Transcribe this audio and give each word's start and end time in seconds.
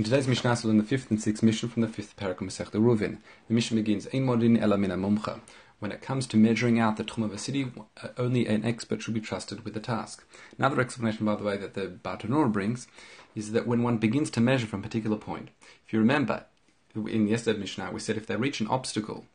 In 0.00 0.04
today's 0.04 0.26
Mishnah, 0.26 0.56
we'll 0.64 0.70
in 0.70 0.78
the 0.78 0.82
fifth 0.82 1.10
and 1.10 1.20
sixth 1.20 1.42
Mishnah 1.42 1.68
from 1.68 1.82
the 1.82 1.86
fifth 1.86 2.16
parak 2.16 2.40
of 2.40 2.46
Masechet 2.46 2.70
Eruvin. 2.70 3.18
The 3.48 3.52
Mishnah 3.52 3.76
begins, 3.76 4.08
Ein 4.14 4.24
modin 4.24 4.56
elamina 4.56 4.96
mumcha. 4.96 5.42
When 5.78 5.92
it 5.92 6.00
comes 6.00 6.26
to 6.28 6.38
measuring 6.38 6.78
out 6.78 6.96
the 6.96 7.04
tchum 7.04 7.22
of 7.22 7.34
a 7.34 7.36
city, 7.36 7.70
uh, 8.02 8.08
only 8.16 8.46
an 8.46 8.64
expert 8.64 9.02
should 9.02 9.12
be 9.12 9.20
trusted 9.20 9.62
with 9.62 9.74
the 9.74 9.78
task. 9.80 10.26
Another 10.56 10.80
explanation, 10.80 11.26
by 11.26 11.36
the 11.36 11.44
way, 11.44 11.58
that 11.58 11.74
the 11.74 11.88
Bartenura 11.88 12.50
brings 12.50 12.88
is 13.34 13.52
that 13.52 13.66
when 13.66 13.82
one 13.82 13.98
begins 13.98 14.30
to 14.30 14.40
measure 14.40 14.66
from 14.66 14.80
a 14.80 14.84
particular 14.84 15.18
point, 15.18 15.50
if 15.86 15.92
you 15.92 15.98
remember, 15.98 16.46
in 16.94 17.28
yesterday's 17.28 17.60
Mishnah, 17.60 17.90
we 17.92 18.00
said 18.00 18.16
if 18.16 18.26
they 18.26 18.36
reach 18.36 18.62
an 18.62 18.68
obstacle, 18.68 19.26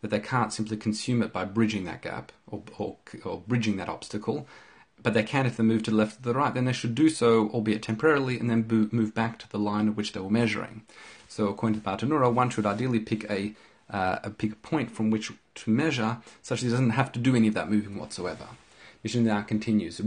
that 0.00 0.08
they 0.08 0.20
can't 0.20 0.54
simply 0.54 0.78
consume 0.78 1.22
it 1.22 1.34
by 1.34 1.44
bridging 1.44 1.84
that 1.84 2.00
gap 2.00 2.32
or, 2.46 2.62
or, 2.78 2.96
or 3.26 3.42
bridging 3.46 3.76
that 3.76 3.90
obstacle, 3.90 4.48
but 5.04 5.14
they 5.14 5.22
can 5.22 5.46
if 5.46 5.56
they 5.56 5.62
move 5.62 5.84
to 5.84 5.90
the 5.90 5.96
left 5.96 6.18
or 6.18 6.22
the 6.22 6.34
right, 6.34 6.54
then 6.54 6.64
they 6.64 6.72
should 6.72 6.94
do 6.94 7.08
so, 7.08 7.50
albeit 7.50 7.82
temporarily, 7.82 8.40
and 8.40 8.50
then 8.50 8.66
move 8.90 9.14
back 9.14 9.38
to 9.38 9.48
the 9.50 9.58
line 9.58 9.86
of 9.86 9.96
which 9.96 10.12
they 10.12 10.20
were 10.20 10.30
measuring. 10.30 10.82
So, 11.28 11.46
according 11.48 11.80
to 11.80 11.86
Bartenura, 11.86 12.32
one 12.32 12.48
should 12.48 12.64
ideally 12.64 13.00
pick 13.00 13.30
a, 13.30 13.52
uh, 13.90 14.30
pick 14.38 14.52
a 14.52 14.56
point 14.56 14.90
from 14.90 15.10
which 15.10 15.30
to 15.56 15.70
measure, 15.70 16.18
such 16.40 16.60
that 16.60 16.66
he 16.66 16.72
doesn't 16.72 16.90
have 16.90 17.12
to 17.12 17.18
do 17.20 17.36
any 17.36 17.48
of 17.48 17.54
that 17.54 17.70
moving 17.70 17.98
whatsoever. 17.98 18.48
Mishnah 19.02 19.44
continues. 19.46 20.00
If 20.00 20.06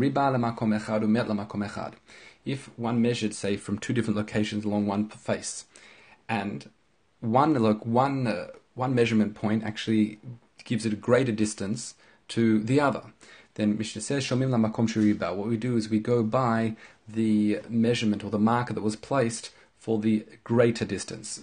one 2.76 3.02
measured, 3.02 3.34
say, 3.36 3.56
from 3.56 3.78
two 3.78 3.94
different 3.94 4.18
locations 4.18 4.66
along 4.66 4.88
one 4.88 5.10
face, 5.10 5.66
and 6.28 6.72
one 7.20 7.54
look 7.54 7.86
one 7.86 8.26
uh, 8.26 8.48
one 8.74 8.96
measurement 8.96 9.36
point 9.36 9.64
actually 9.64 10.20
gives 10.64 10.86
it 10.86 10.94
a 10.94 10.96
greater 10.96 11.32
distance 11.32 11.94
to 12.30 12.60
the 12.60 12.80
other 12.80 13.04
then 13.58 13.76
Mishnah 13.76 14.04
says, 14.04 14.24
Shomim 14.24 14.50
lamakom 14.50 14.88
shuriba. 14.88 15.36
What 15.36 15.48
we 15.48 15.58
do 15.58 15.76
is 15.78 15.90
we 15.90 16.00
go 16.00 16.22
by 16.22 16.76
the 17.10 17.60
measurement 17.68 18.24
or 18.24 18.30
the 18.30 18.38
marker 18.38 18.74
that 18.74 18.82
was 18.82 18.96
placed 18.96 19.50
for 19.80 19.98
the 19.98 20.26
greater 20.44 20.86
distance. 20.86 21.42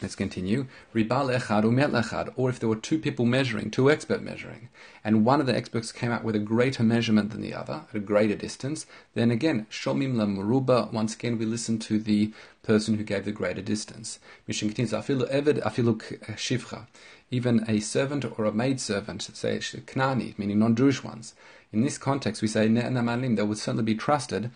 Let's 0.00 0.16
continue. 0.16 0.66
Ribal 0.94 1.28
echad 1.28 1.64
umet 1.64 1.90
echad. 1.90 2.32
Or 2.34 2.48
if 2.48 2.58
there 2.58 2.68
were 2.68 2.76
two 2.76 2.98
people 2.98 3.26
measuring, 3.26 3.70
two 3.70 3.90
expert 3.90 4.22
measuring, 4.22 4.70
and 5.04 5.26
one 5.26 5.38
of 5.38 5.46
the 5.46 5.54
experts 5.54 5.92
came 5.92 6.10
out 6.10 6.24
with 6.24 6.34
a 6.34 6.40
greater 6.40 6.82
measurement 6.82 7.30
than 7.30 7.42
the 7.42 7.54
other, 7.54 7.82
at 7.90 7.94
a 7.94 8.00
greater 8.00 8.34
distance, 8.34 8.86
then 9.14 9.30
again, 9.30 9.66
shomim 9.70 10.14
lamuruba. 10.14 10.90
Once 10.92 11.14
again, 11.14 11.38
we 11.38 11.44
listen 11.44 11.78
to 11.80 11.98
the 11.98 12.32
person 12.62 12.96
who 12.96 13.04
gave 13.04 13.26
the 13.26 13.32
greater 13.32 13.62
distance. 13.62 14.18
Mishnah 14.48 14.72
continues, 14.72 14.92
afilu 14.92 15.30
eved 15.30 15.62
afilu 15.62 16.00
shivcha. 16.36 16.86
Even 17.32 17.64
a 17.68 17.80
servant 17.80 18.24
or 18.38 18.44
a 18.44 18.52
maid 18.52 18.78
servant, 18.78 19.22
say 19.22 19.58
knani, 19.58 20.38
meaning 20.38 20.60
non-Jewish 20.60 21.02
ones. 21.02 21.34
In 21.72 21.82
this 21.82 21.98
context, 21.98 22.42
we 22.42 22.48
say 22.48 22.68
ne'namalim. 22.68 23.36
They 23.36 23.42
would 23.42 23.58
certainly 23.58 23.82
be 23.82 23.96
trusted 23.96 24.50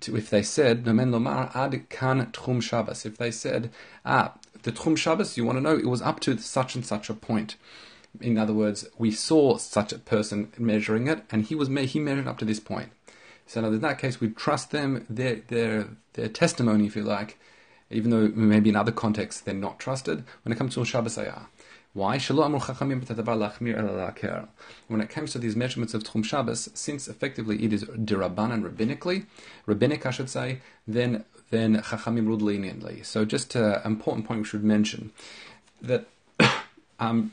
to, 0.00 0.16
if 0.16 0.30
they 0.30 0.42
said 0.42 0.84
nomen 0.84 1.10
lomar 1.10 1.54
ad 1.54 1.88
kan 1.90 2.26
tchum 2.32 2.62
Shabbos. 2.62 3.04
If 3.04 3.18
they 3.18 3.30
said 3.30 3.70
ah 4.04 4.32
the 4.62 4.72
Tchum 4.72 4.96
Shabbos, 4.96 5.36
you 5.36 5.44
want 5.44 5.58
to 5.58 5.62
know, 5.62 5.76
it 5.76 5.86
was 5.86 6.02
up 6.02 6.20
to 6.20 6.38
such 6.38 6.74
and 6.74 6.86
such 6.86 7.10
a 7.10 7.14
point. 7.14 7.56
In 8.20 8.38
other 8.38 8.52
words, 8.52 8.86
we 8.98 9.10
saw 9.10 9.56
such 9.56 9.92
a 9.92 9.98
person 9.98 10.52
measuring 10.58 11.08
it, 11.08 11.24
and 11.30 11.44
he 11.44 11.54
was 11.54 11.68
he 11.68 12.00
measured 12.00 12.28
up 12.28 12.38
to 12.38 12.44
this 12.44 12.60
point. 12.60 12.90
So 13.46 13.64
in 13.64 13.80
that 13.80 13.98
case, 13.98 14.20
we 14.20 14.28
trust 14.30 14.70
them, 14.70 15.04
their 15.08 15.36
their 15.48 15.88
their 16.14 16.28
testimony, 16.28 16.86
if 16.86 16.96
you 16.96 17.02
like, 17.02 17.38
even 17.90 18.10
though 18.10 18.28
maybe 18.34 18.70
in 18.70 18.76
other 18.76 18.92
contexts 18.92 19.40
they're 19.40 19.54
not 19.54 19.78
trusted. 19.78 20.24
When 20.42 20.52
it 20.52 20.56
comes 20.56 20.74
to 20.74 20.84
Shabbos, 20.84 21.16
they 21.16 21.26
are. 21.26 21.48
Why? 21.94 22.16
When 22.16 22.54
it 25.00 25.10
comes 25.10 25.32
to 25.32 25.38
these 25.38 25.56
measurements 25.56 25.92
of 25.92 26.04
Tchum 26.04 26.24
Shabbos, 26.24 26.70
since 26.72 27.06
effectively 27.06 27.62
it 27.64 27.72
is 27.72 27.82
and 27.82 28.08
rabbinically, 28.08 29.26
rabbinic 29.66 30.06
I 30.06 30.10
should 30.10 30.30
say, 30.30 30.60
then 30.86 31.24
then 31.50 31.82
Chachamim 31.82 32.26
ruled 32.26 32.40
leniently. 32.40 33.02
So 33.02 33.26
just 33.26 33.54
an 33.54 33.82
important 33.84 34.26
point 34.26 34.40
we 34.40 34.46
should 34.46 34.64
mention 34.64 35.12
that 35.82 36.06
um, 36.98 37.32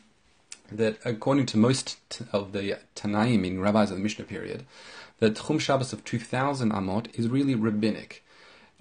that 0.70 0.98
according 1.06 1.46
to 1.48 1.58
most 1.58 1.98
of 2.34 2.52
the 2.52 2.80
Tanaim, 2.96 3.46
in 3.46 3.62
rabbis 3.62 3.92
of 3.92 3.98
the 3.98 4.04
Mishnah 4.04 4.26
period, 4.26 4.66
the 5.20 5.32
Tchum 5.32 5.60
Shabbos 5.60 5.94
of 5.94 6.04
2000 6.04 6.72
Amot 6.72 7.18
is 7.18 7.30
really 7.30 7.56
rabbinic. 7.56 8.26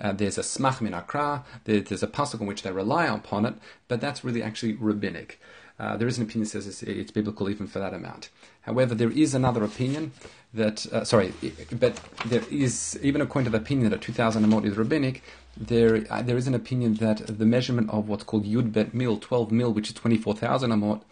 Uh, 0.01 0.13
there's 0.13 0.39
a 0.39 0.43
smach 0.43 0.81
min 0.81 0.95
akra, 0.95 1.45
there, 1.65 1.81
there's 1.81 2.03
a 2.03 2.09
pasuk 2.09 2.41
on 2.41 2.47
which 2.47 2.63
they 2.63 2.71
rely 2.71 3.07
upon 3.07 3.45
it, 3.45 3.55
but 3.89 4.01
that's 4.01 4.25
really 4.25 4.43
actually 4.43 4.75
rabbinic. 4.75 5.41
Uh, 5.79 5.97
there 5.97 6.09
is 6.09 6.19
an 6.19 6.25
opinion 6.25 6.45
that 6.45 6.51
says 6.51 6.67
it's, 6.67 6.83
it's, 6.83 7.13
biblical 7.13 7.49
even 7.49 7.67
for 7.67 7.79
that 7.79 7.95
amount. 7.95 8.31
However, 8.63 8.95
there 8.95 9.11
is 9.11 9.33
another 9.35 9.63
opinion 9.63 10.13
that, 10.53 10.87
uh, 10.93 11.05
sorry, 11.05 11.33
but 11.73 12.01
there 12.27 12.43
is, 12.51 12.99
even 13.01 13.21
according 13.21 13.45
to 13.45 13.57
the 13.57 13.63
opinion 13.63 13.91
that 13.91 14.01
2000 14.01 14.45
amot 14.45 14.65
is 14.65 14.77
rabbinic, 14.77 15.23
there, 15.57 16.05
uh, 16.11 16.23
there 16.23 16.37
is 16.37 16.49
an 16.49 16.55
opinion 16.55 16.95
that 16.95 17.39
the 17.39 17.47
measurement 17.47 17.91
of 17.91 18.09
what's 18.09 18.25
called 18.25 18.45
yud 18.45 18.73
bet 18.73 18.93
mil, 18.93 19.19
12 19.19 19.53
mil, 19.53 19.73
which 19.73 19.89
is 19.89 19.95
24,000 19.95 20.71
amot, 20.71 21.03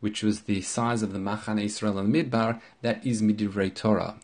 which 0.00 0.22
was 0.22 0.42
the 0.42 0.62
size 0.62 1.02
of 1.02 1.12
the 1.12 1.18
Machane 1.18 1.62
Israel 1.62 1.98
and 1.98 2.14
Midbar, 2.14 2.60
that 2.80 3.06
is 3.06 3.20
midivrei 3.20 3.74
Torah. 3.74 4.16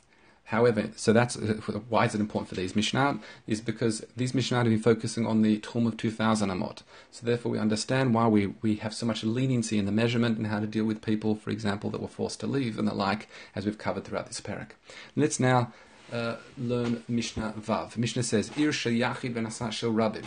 However, 0.51 0.91
so 0.97 1.13
that's 1.13 1.37
uh, 1.37 1.61
why 1.89 2.07
is 2.07 2.17
it 2.17 2.21
important 2.21 2.49
for 2.49 2.57
these 2.57 2.75
Mishnah? 2.75 3.21
Is 3.47 3.61
because 3.61 4.05
these 4.17 4.35
Mishnah 4.35 4.57
have 4.57 4.67
been 4.67 4.83
focusing 4.83 5.25
on 5.25 5.43
the 5.43 5.61
Tchum 5.61 5.87
of 5.87 5.97
2000 5.97 6.51
Amot. 6.51 6.83
So 7.13 7.25
therefore, 7.25 7.53
we 7.53 7.59
understand 7.61 8.15
why 8.15 8.27
we, 8.27 8.55
we 8.61 8.75
have 8.77 8.93
so 8.93 9.07
much 9.07 9.23
leniency 9.23 9.79
in 9.79 9.87
the 9.87 9.93
measurement 9.93 10.39
and 10.39 10.49
how 10.49 10.59
to 10.59 10.67
deal 10.67 10.85
with 10.85 11.03
people, 11.03 11.37
for 11.37 11.51
example, 11.51 11.89
that 11.91 12.03
were 12.03 12.09
forced 12.09 12.41
to 12.41 12.49
leave 12.49 12.81
and 12.81 12.89
the 12.89 12.95
like, 12.95 13.29
as 13.55 13.65
we've 13.65 13.79
covered 13.79 14.03
throughout 14.03 14.27
this 14.27 14.41
parak. 14.41 14.71
Let's 15.15 15.39
now 15.39 15.73
uh, 16.13 16.35
learn 16.59 17.05
Mishnah 17.07 17.55
Vav. 17.57 17.97
Mishnah 17.97 18.25
says, 18.25 18.49
Ir 18.57 18.73
Yachid 18.73 19.35
Rabim. 19.35 20.25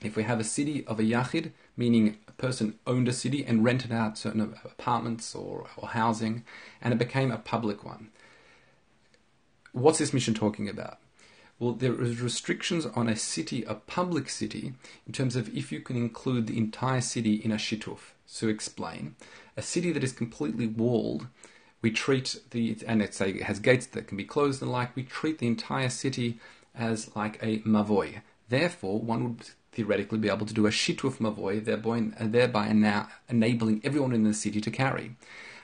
If 0.00 0.14
we 0.14 0.22
have 0.22 0.38
a 0.38 0.44
city 0.44 0.86
of 0.86 1.00
a 1.00 1.02
Yachid, 1.02 1.50
meaning 1.76 2.18
a 2.28 2.32
person 2.32 2.78
owned 2.86 3.08
a 3.08 3.12
city 3.12 3.44
and 3.44 3.64
rented 3.64 3.90
out 3.90 4.16
certain 4.16 4.54
apartments 4.64 5.34
or, 5.34 5.66
or 5.76 5.88
housing, 5.88 6.44
and 6.80 6.94
it 6.94 6.98
became 6.98 7.32
a 7.32 7.38
public 7.38 7.84
one 7.84 8.10
what's 9.78 9.98
this 9.98 10.12
mission 10.12 10.34
talking 10.34 10.68
about? 10.68 10.98
Well, 11.58 11.72
there 11.72 12.00
is 12.00 12.20
restrictions 12.20 12.86
on 12.86 13.08
a 13.08 13.16
city, 13.16 13.64
a 13.64 13.74
public 13.74 14.28
city, 14.28 14.74
in 15.06 15.12
terms 15.12 15.34
of 15.34 15.54
if 15.56 15.72
you 15.72 15.80
can 15.80 15.96
include 15.96 16.46
the 16.46 16.56
entire 16.56 17.00
city 17.00 17.34
in 17.34 17.50
a 17.50 17.56
shituf. 17.56 17.98
So 18.26 18.48
explain. 18.48 19.16
A 19.56 19.62
city 19.62 19.90
that 19.92 20.04
is 20.04 20.12
completely 20.12 20.68
walled, 20.68 21.26
we 21.82 21.90
treat 21.90 22.40
the, 22.50 22.76
and 22.86 23.02
it's 23.02 23.20
a, 23.20 23.28
it 23.28 23.42
has 23.42 23.58
gates 23.58 23.86
that 23.86 24.06
can 24.06 24.16
be 24.16 24.24
closed 24.24 24.62
and 24.62 24.70
like, 24.70 24.94
we 24.94 25.02
treat 25.02 25.38
the 25.38 25.48
entire 25.48 25.88
city 25.88 26.38
as 26.76 27.14
like 27.16 27.42
a 27.42 27.58
mavoy. 27.60 28.22
Therefore, 28.48 29.00
one 29.00 29.24
would 29.24 29.50
theoretically 29.72 30.18
be 30.18 30.28
able 30.28 30.46
to 30.46 30.54
do 30.54 30.66
a 30.66 30.70
shituf 30.70 31.18
mavoy, 31.18 31.64
thereby, 31.64 32.00
thereby 32.20 32.72
now 32.72 33.08
enabling 33.28 33.80
everyone 33.82 34.12
in 34.12 34.22
the 34.22 34.34
city 34.34 34.60
to 34.60 34.70
carry. 34.70 35.16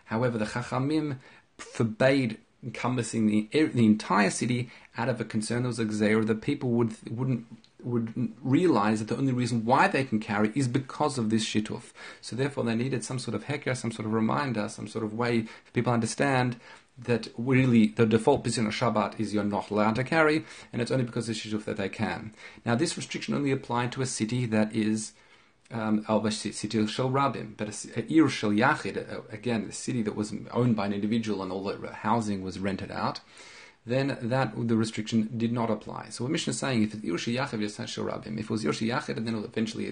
However, 0.06 0.38
the 0.38 0.44
Chachamim 0.44 1.19
forbade 1.56 2.38
encompassing 2.64 3.26
the 3.26 3.48
the 3.52 3.84
entire 3.84 4.30
city 4.30 4.70
out 4.97 5.08
of 5.08 5.20
a 5.20 5.25
concern 5.25 5.62
that 5.62 5.69
was 5.69 5.78
a 5.78 5.84
gzeira 5.84 6.26
that 6.26 6.41
people 6.41 6.70
would 6.70 6.94
wouldn't 7.10 7.47
would 7.84 8.32
realize 8.42 8.98
that 8.98 9.08
the 9.08 9.16
only 9.16 9.32
reason 9.32 9.64
why 9.64 9.86
they 9.86 10.04
can 10.04 10.19
carry 10.19 10.50
is 10.54 10.66
because 10.66 11.19
of 11.19 11.30
this 11.30 11.44
shituf. 11.44 11.92
So 12.20 12.34
therefore, 12.34 12.64
they 12.64 12.75
needed 12.75 13.04
some 13.04 13.19
sort 13.19 13.34
of 13.34 13.44
heker, 13.44 13.76
some 13.76 13.92
sort 13.92 14.06
of 14.06 14.14
reminder, 14.14 14.69
some 14.69 14.88
sort 14.88 15.04
of 15.04 15.12
way 15.12 15.42
for 15.42 15.72
people 15.72 15.91
to 15.91 15.94
understand 15.94 16.56
that 16.97 17.28
really 17.36 17.88
the 17.88 18.06
default 18.06 18.44
position 18.44 18.66
of 18.66 18.72
Shabbat 18.72 19.19
is 19.19 19.34
you're 19.34 19.44
not 19.44 19.70
allowed 19.70 19.96
to 19.96 20.04
carry, 20.04 20.44
and 20.72 20.81
it's 20.81 20.91
only 20.91 21.04
because 21.04 21.28
of 21.28 21.36
shituf 21.36 21.64
that 21.64 21.76
they 21.76 21.88
can. 21.88 22.32
Now, 22.64 22.75
this 22.75 22.96
restriction 22.96 23.34
only 23.34 23.50
applied 23.50 23.92
to 23.92 24.02
a 24.02 24.06
city 24.06 24.46
that 24.46 24.75
is 24.75 25.12
um, 25.70 26.04
al 26.08 26.30
city 26.30 26.86
shel 26.86 27.10
rabim, 27.10 27.56
but 27.56 27.69
a, 27.69 28.12
ir 28.12 28.28
shel 28.28 28.50
yachid, 28.50 29.32
again, 29.32 29.66
a 29.69 29.72
city 29.72 30.02
that 30.02 30.14
was 30.14 30.32
owned 30.52 30.76
by 30.76 30.86
an 30.86 30.92
individual 30.92 31.42
and 31.42 31.50
all 31.50 31.64
the 31.64 31.92
housing 31.92 32.42
was 32.42 32.58
rented 32.58 32.91
out, 32.91 33.20
then 33.86 34.16
that 34.20 34.52
the 34.56 34.76
restriction 34.76 35.30
did 35.36 35.52
not 35.52 35.70
apply. 35.70 36.08
So 36.10 36.25
what 36.25 36.30
Mishnah 36.30 36.52
is 36.52 36.58
saying, 36.58 36.82
if 36.82 36.94
it's 36.94 37.04
ir 37.04 37.16
yachid, 37.34 37.88
shel 37.88 38.04
rabim. 38.04 38.38
If 38.38 38.44
it 38.44 38.50
was 38.50 38.64
ir 38.64 38.72
yachid, 38.72 39.16
and 39.16 39.26
then 39.26 39.36
eventually 39.36 39.90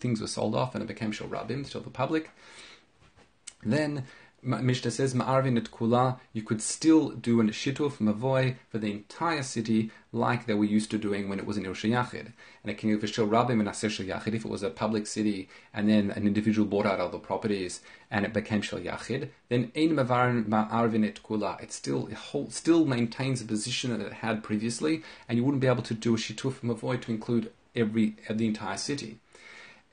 things 0.00 0.20
were 0.20 0.26
sold 0.26 0.54
off 0.54 0.74
and 0.74 0.82
it 0.82 0.86
became 0.86 1.12
shel 1.12 1.28
rabim, 1.28 1.68
shel 1.70 1.82
the 1.82 1.90
public, 1.90 2.30
then 3.62 4.04
Mishnah 4.40 4.92
says, 4.92 5.14
Ma'arvin 5.14 5.56
et 5.56 5.70
kula, 5.72 6.20
you 6.32 6.42
could 6.42 6.62
still 6.62 7.10
do 7.10 7.40
a 7.40 7.44
shituf 7.44 7.98
mavoy 7.98 8.54
for 8.68 8.78
the 8.78 8.92
entire 8.92 9.42
city 9.42 9.90
like 10.12 10.46
they 10.46 10.54
were 10.54 10.64
used 10.64 10.92
to 10.92 10.98
doing 10.98 11.28
when 11.28 11.40
it 11.40 11.46
was 11.46 11.56
in 11.56 11.64
Yerusha 11.64 11.90
Yachid. 11.90 12.32
And 12.62 12.70
it 12.70 12.78
can 12.78 12.96
be 12.96 13.06
Shil 13.06 13.28
Rabim 13.28 13.58
and 13.58 13.68
Aser 13.68 13.88
Yachid 13.88 14.34
if 14.34 14.44
it 14.44 14.50
was 14.50 14.62
a 14.62 14.70
public 14.70 15.08
city 15.08 15.48
and 15.74 15.88
then 15.88 16.12
an 16.12 16.26
individual 16.26 16.68
bought 16.68 16.86
out 16.86 17.00
other 17.00 17.18
properties 17.18 17.80
and 18.12 18.24
it 18.24 18.32
became 18.32 18.62
Shil 18.62 18.84
Yachid, 18.84 19.30
then 19.48 19.72
Ein 19.76 19.96
Ma'arvin 19.96 21.04
et 21.04 21.20
kula, 21.24 21.60
it 21.60 21.72
still, 21.72 22.06
it 22.06 22.52
still 22.52 22.84
maintains 22.84 23.40
the 23.40 23.46
position 23.46 23.90
that 23.90 24.06
it 24.06 24.12
had 24.12 24.44
previously 24.44 25.02
and 25.28 25.36
you 25.36 25.44
wouldn't 25.44 25.60
be 25.60 25.66
able 25.66 25.82
to 25.82 25.94
do 25.94 26.14
a 26.14 26.18
shituf 26.18 26.60
mavoy 26.60 27.00
to 27.02 27.10
include 27.10 27.50
every, 27.74 28.14
the 28.30 28.46
entire 28.46 28.76
city. 28.76 29.18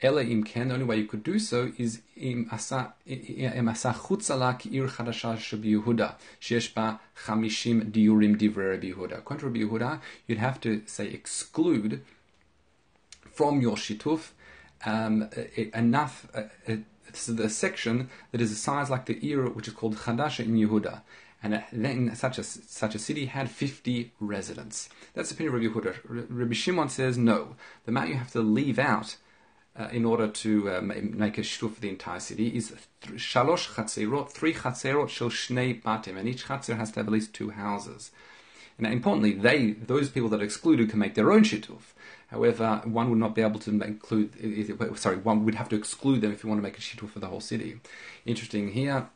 Ela 0.02 0.24
im 0.24 0.44
ken, 0.44 0.68
the 0.68 0.74
only 0.74 0.86
way 0.86 0.98
you 0.98 1.06
could 1.06 1.24
do 1.24 1.40
so 1.40 1.72
is 1.78 2.02
im 2.18 2.48
asa 2.52 2.94
chutzala 3.08 4.60
ki 4.60 4.70
ir 4.78 4.88
chadasha 4.88 5.38
shebi 5.38 5.80
Yehuda, 5.80 6.16
sheyesh 6.42 6.74
ba 6.74 7.00
chamishim 7.26 7.92
diurim 7.92 8.38
divrei 8.38 8.72
Rabbi 8.72 8.92
Yehuda. 8.92 9.26
To 9.40 9.46
Rabbi 9.48 9.60
Yehuda, 9.60 10.02
you'd 10.28 10.38
have 10.38 10.60
to 10.62 10.82
say 10.86 11.08
exclude 11.08 12.04
from 13.32 13.62
your 13.62 13.76
shituf 13.76 14.32
um, 14.86 15.30
enough. 15.74 16.28
Uh, 16.36 16.76
is 17.16 17.28
the 17.28 17.50
section 17.50 18.10
that 18.32 18.42
is 18.42 18.52
a 18.52 18.56
size 18.56 18.90
like 18.90 19.06
the 19.06 19.26
era 19.26 19.50
which 19.50 19.68
is 19.68 19.74
called 19.74 19.96
Chadasha 19.96 20.44
in 20.46 20.56
Yehuda. 20.56 21.02
And 21.44 21.64
then 21.72 22.16
such 22.16 22.40
a, 22.40 22.44
such 22.44 22.96
a 22.96 23.00
city 23.00 23.28
had 23.28 23.52
50 23.52 24.14
residents. 24.20 24.90
That's 25.14 25.30
the 25.30 25.36
opinion 25.36 25.56
of 25.56 25.76
Rabbi 25.76 25.90
Yehuda. 25.90 26.26
Rabbi 26.30 26.54
Shimon 26.54 26.90
says 26.90 27.18
no. 27.18 27.56
The 27.86 27.92
amount 27.92 28.10
you 28.10 28.16
have 28.16 28.32
to 28.32 28.42
leave 28.42 28.80
out 28.80 29.18
uh, 29.78 29.90
in 29.92 30.06
order 30.06 30.28
to 30.28 30.70
uh, 30.70 30.82
make 30.82 31.38
a 31.38 31.44
shul 31.44 31.70
for 31.70 31.82
the 31.82 31.90
entire 31.90 32.20
city 32.20 32.48
is 32.56 32.74
shalosh 33.04 33.74
chatzerot, 33.76 34.30
three 34.30 34.54
chatzerot 34.54 35.10
shel 35.10 35.30
shnei 35.30 35.82
batim, 35.82 36.18
and 36.18 36.28
each 36.28 36.46
chatzer 36.46 36.78
has 36.78 36.92
to 36.92 37.00
have 37.00 37.08
at 37.08 37.12
least 37.12 37.34
two 37.34 37.50
houses. 37.50 38.12
And 38.78 38.88
importantly, 38.88 39.34
they 39.34 39.72
those 39.72 40.10
people 40.10 40.30
that 40.30 40.42
are 40.42 40.46
excluded 40.46 40.90
can 40.90 41.00
make 41.00 41.16
their 41.16 41.32
own 41.32 41.44
shituf. 41.44 41.94
However, 42.28 42.82
one 42.86 43.10
would 43.10 43.20
not 43.20 43.36
be 43.36 43.42
able 43.42 43.60
to 43.62 43.72
include. 43.72 44.98
Sorry, 44.98 45.18
one 45.18 45.46
would 45.46 45.56
have 45.56 45.70
to 45.70 45.76
exclude 45.76 46.22
them 46.22 46.32
if 46.32 46.44
you 46.44 46.50
want 46.50 46.60
to 46.60 46.64
make 46.64 46.78
a 46.78 46.82
shituf 46.82 47.10
for 47.10 47.20
the 47.20 47.28
whole 47.28 47.42
city. 47.42 47.80
Interesting 48.26 48.72
here. 48.72 49.10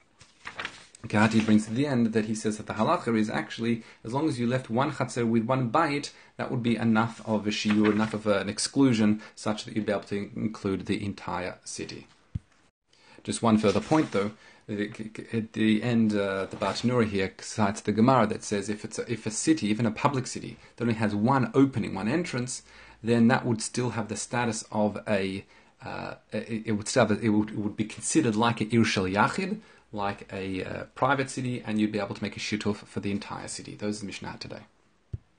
Kehati 1.07 1.45
brings 1.45 1.65
to 1.65 1.73
the 1.73 1.87
end 1.87 2.07
that 2.07 2.25
he 2.25 2.35
says 2.35 2.57
that 2.57 2.67
the 2.67 2.73
halacha 2.73 3.17
is 3.17 3.29
actually 3.29 3.83
as 4.03 4.13
long 4.13 4.27
as 4.27 4.39
you 4.39 4.45
left 4.45 4.69
one 4.69 4.91
chatzir 4.91 5.27
with 5.27 5.45
one 5.45 5.71
bayit, 5.71 6.11
that 6.37 6.51
would 6.51 6.61
be 6.61 6.75
enough 6.75 7.21
of 7.25 7.47
a 7.47 7.51
shiur, 7.51 7.91
enough 7.91 8.13
of 8.13 8.27
an 8.27 8.49
exclusion, 8.49 9.21
such 9.33 9.63
that 9.63 9.75
you'd 9.75 9.85
be 9.85 9.93
able 9.93 10.03
to 10.03 10.29
include 10.35 10.85
the 10.85 11.03
entire 11.03 11.57
city. 11.63 12.07
Just 13.23 13.41
one 13.41 13.57
further 13.57 13.79
point, 13.79 14.11
though. 14.11 14.31
At 14.69 15.53
the 15.53 15.81
end, 15.81 16.13
uh, 16.13 16.45
the 16.45 16.55
Bartenura 16.55 17.07
here 17.09 17.33
cites 17.39 17.81
the 17.81 17.91
Gemara 17.91 18.27
that 18.27 18.43
says 18.43 18.69
if 18.69 18.85
it's 18.85 18.99
a, 18.99 19.11
if 19.11 19.25
a 19.25 19.31
city, 19.31 19.67
even 19.67 19.85
a 19.85 19.91
public 19.91 20.27
city, 20.27 20.57
that 20.75 20.83
only 20.83 20.93
has 20.95 21.15
one 21.15 21.49
opening, 21.55 21.95
one 21.95 22.07
entrance, 22.07 22.61
then 23.01 23.29
that 23.29 23.45
would 23.45 23.61
still 23.63 23.91
have 23.91 24.09
the 24.09 24.15
status 24.15 24.63
of 24.71 24.99
a 25.07 25.43
uh, 25.83 26.15
it, 26.31 26.63
it, 26.67 26.71
would 26.73 26.87
still 26.87 27.07
have, 27.07 27.23
it, 27.23 27.29
would, 27.29 27.49
it 27.49 27.57
would 27.57 27.77
be 27.77 27.85
considered 27.85 28.35
like 28.35 28.59
an 28.61 28.69
irshal 28.69 29.11
yachid, 29.11 29.59
like 29.91 30.31
a 30.31 30.63
uh, 30.63 30.83
private 30.95 31.29
city, 31.29 31.63
and 31.65 31.79
you'd 31.79 31.91
be 31.91 31.99
able 31.99 32.15
to 32.15 32.23
make 32.23 32.37
a 32.37 32.39
shituf 32.39 32.77
for 32.77 32.99
the 32.99 33.11
entire 33.11 33.47
city. 33.47 33.75
Those 33.75 33.97
are 33.97 33.99
the 34.01 34.05
Mishnah 34.07 34.37
today. 34.39 34.61